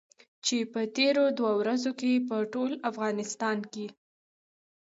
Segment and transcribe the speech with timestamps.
[0.45, 3.87] چې په تېرو دوو ورځو کې په ټول افغانستان کې.